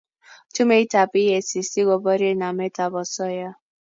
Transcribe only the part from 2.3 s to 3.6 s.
namet ab asoya